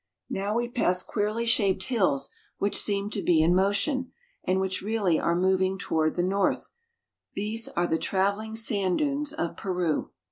[0.31, 4.11] Now we pass queerly shaped hills which seem to be in motion,
[4.43, 6.71] and which really are moving to ward, the north.'
[7.35, 10.09] These are the traveling sand dunes of Peru.